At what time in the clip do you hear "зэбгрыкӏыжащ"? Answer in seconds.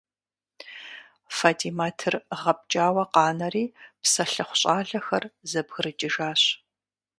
5.49-6.41